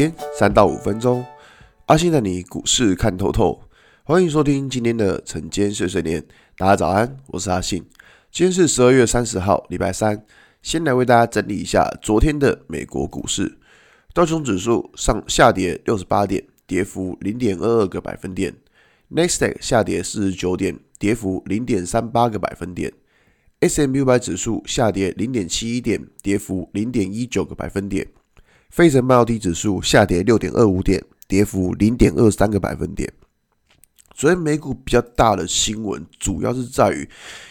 [0.00, 1.22] 天三到五分钟，
[1.84, 3.60] 阿信带你股市看透透。
[4.02, 6.24] 欢迎收听今天的晨间碎碎念。
[6.56, 7.84] 大家早安，我是阿信。
[8.32, 10.24] 今天是十二月三十号，礼拜三。
[10.62, 13.58] 先来为大家整理一下昨天的美国股市。
[14.14, 18.54] 道琼指数上下跌六十八点，跌幅零点二二个百分点。
[19.10, 22.90] Nasdaq 下跌四十九点，跌幅零点三八个百分点。
[23.60, 28.08] ；S M U 百指数下跌零点七一点，跌幅零点一九个百分点。
[28.70, 33.12] 费城半导体指数下跌六点二五点，跌幅零点二三个百分点。
[34.14, 37.08] 昨天美股比较大的新闻，主要是在于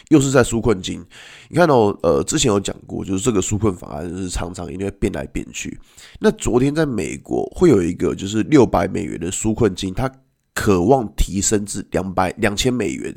[0.09, 1.03] 又是在纾困金。
[1.49, 5.77] 你看、哦、呃，之前有讲过，就是这个纾困法案是常常因为变来变去。
[6.19, 10.09] 那昨天在美国会有一个就是六百美元的纾困金，它
[10.53, 13.13] 渴望提升至两百两千美元。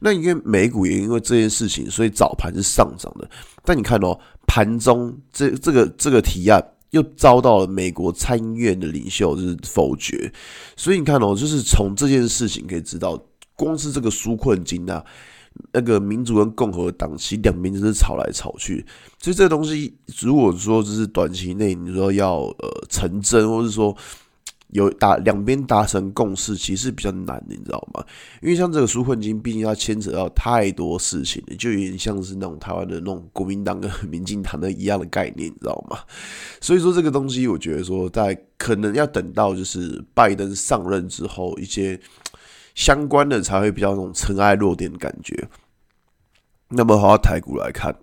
[0.00, 3.30] 那因为美股也因为这件事情，所以早盘是上涨的。
[3.62, 6.60] 但你看哦，盘中这这个这个提案。
[6.94, 10.32] 又遭到了美国参议院的领袖就是否决，
[10.76, 13.20] 所以你看哦，就是从这件事情可以知道，
[13.56, 15.04] 光是这个纾困金啊，
[15.72, 18.86] 那个民主跟共和党其实两边就是吵来吵去，
[19.18, 23.96] 所以这个东西如果说就是短期内你说要呃成真，或是说。
[24.68, 28.04] 有达两边达成共识，其实比较难，你知道吗？
[28.42, 35.98] 因为像这个纾困金，毕竟它牵扯到太多事情了，就有点像是那种台湾的那种国民党跟民进党的一样的概念，你知道吗？
[36.60, 42.00] 所以说这个东西，我觉得说在可能要等到就是拜登上任之后，一些
[42.74, 45.48] 相关的才会比较那种尘埃落定的感觉。
[46.70, 47.94] 那么，好，台股来看，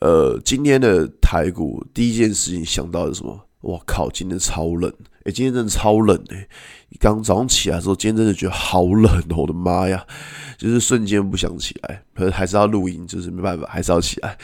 [0.00, 3.46] 呃，今天的台股第一件事情想到的是什么？
[3.62, 4.10] 哇靠！
[4.10, 4.92] 今天超冷，
[5.24, 6.48] 诶、今天真的超冷诶、欸。
[7.00, 10.04] 刚早上起来的时候，今天真的觉得好冷哦，我的妈呀！
[10.58, 14.36] 就是瞬间不想起来，可是还是要录音，就是没办法，还是要起来。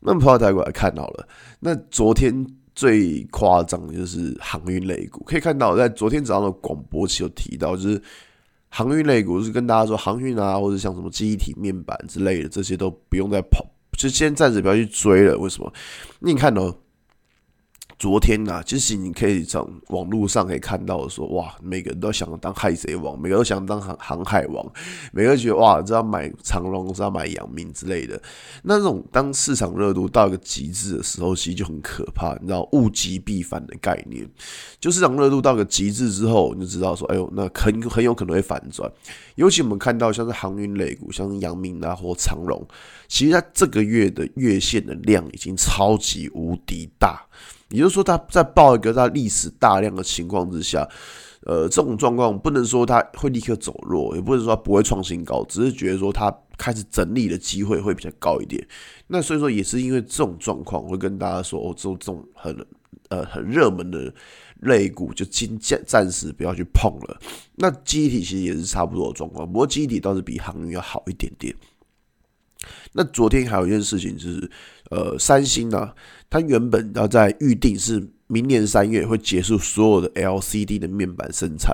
[0.00, 1.28] 那么跑到台股来看好了，
[1.60, 8.02] 那昨天最夸张的就是航运类股，可以看到在昨天早上的广播期有提到，就是
[8.68, 13.64] 航运类股，就是跟大家说航运啊，或者像什么记忆体面板之类的，这些都不用再跑，
[13.98, 15.36] 就先暂时不要去追了。
[15.36, 15.70] 为什么？
[16.20, 16.74] 你看哦。
[18.02, 24.72] 昨天啊，其实你可以从网络上可以看到说，哇，每个人都想当海贼王，每个都想当航航海王，
[25.12, 28.20] 每个人觉得哇，知道买长荣，知道买阳明之类的。
[28.64, 34.28] 那这种当市场热度到一个极致的时候，其实就很可怕，你知道物极必反的概念。
[34.80, 38.90] 就市场热度到个极致之后，你就知道说，哎呦，那很很有可能会反转。
[39.36, 42.66] 尤其我们看到像是航运类股，像是阳明啊或长荣，
[43.06, 47.24] 其实它这个月的月线的量已经超级无敌大。
[47.72, 50.88] 也就是说，它在报一个它历史大量的情况之下，
[51.46, 58.64] 呃，这种状况不能说它会立刻走弱，也不能说它不会创新高，只是觉得说它开始整理的机会会比较高一点。
[59.08, 62.66] 那所以说，也是因为这种状况，会跟大家说，哦，这种这种很
[63.08, 64.12] 呃很热门的
[64.60, 67.18] 类股，就今暂暂时不要去碰了。
[67.56, 71.54] 那机体其实也是差不多的状况，不过机体倒是比航运要好一点点。
[72.92, 74.50] 那昨天还有一件事情就是，
[74.90, 75.94] 呃，三星呢、啊，
[76.28, 81.72] 它原本要在预定是明年三月会结束所有的 LCD 的面板生产，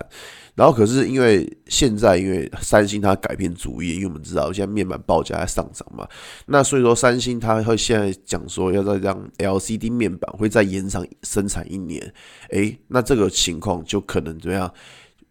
[0.55, 6.09] 然后可是因为现在因为三星它改变主意，因为我们知道现在面板报价在上涨嘛，
[6.47, 12.13] 那所以说三星它会现在讲说要再让 LCD 面板会再延长生产一年，
[12.51, 14.73] 诶，那这个情况就可能怎么样，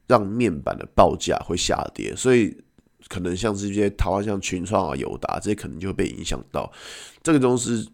[0.07, 2.55] 让面板的报价会下跌，所以。
[3.07, 6.71] 可能像是一些台湾像群创啊、友达这些，可能就会被影响到。
[7.23, 7.87] 这个都是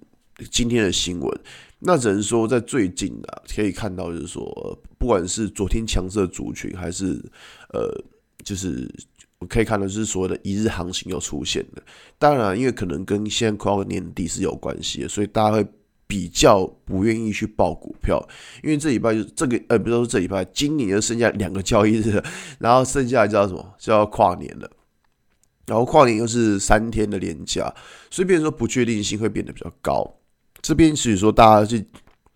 [0.49, 1.39] 今天的新闻。
[1.85, 7.21] 那只能说，在最近啊，可以看到，就是说，不管是昨天强势的族群，还是
[7.73, 7.93] 呃，
[8.41, 8.89] 就是
[9.39, 11.83] 我可以看到，就是所谓的一日行情又出现了。
[12.17, 15.67] 当然，因为可能跟现在快到年底是有关系的，所以大家会
[16.07, 18.25] 比较不愿意去报股票。
[18.63, 22.23] 因为这礼拜就这个呃，不是说这礼拜，今年就剩下两个交易日，
[22.59, 23.75] 然后剩下叫什么？
[23.77, 24.71] 就要跨年了。
[25.65, 27.73] 然后跨年又是三天的连假，
[28.09, 30.05] 所以变成说不确定性会变得比较高。
[30.61, 31.85] 这边其实说大家去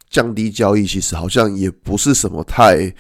[0.10, 2.94] 降低交易，其实好像也不是什么太、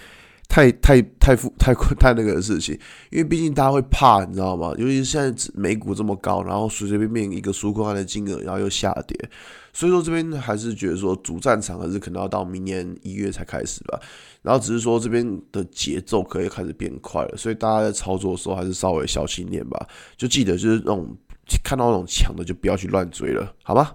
[0.48, 2.74] 太、太、太复、太太那个的事情，
[3.12, 4.74] 因为毕竟大家会怕，你知道吗？
[4.78, 9.30] 尤其是现在美股这么高，然后随随便便一个纾困案的金额，然后又下跌。
[9.74, 14.00] 所以说这边还是觉得说主战场还是可能要到明年一月才开始吧，
[14.42, 21.16] 然后只是说这边的节奏可以开始变快了，所以大家在操作的时候还是稍微小心点吧，就记得就是那种
[21.64, 23.92] 看到那种强的就不要去乱追了，好吗？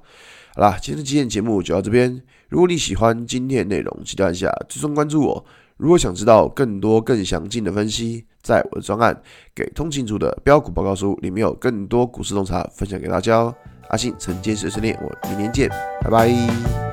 [0.54, 5.44] 好啦，今天的今天节目就到这边，如果你喜欢今天的内容，记得一下追踪关注我。
[5.82, 9.20] 如果想知道更多更详尽的分析，在我的专案
[9.52, 13.52] 给通勤族的标股报告书里面有更多股市洞察分享给大家哦。
[13.88, 15.68] 阿信晨间碎碎念，我明天见，
[16.00, 16.91] 拜拜。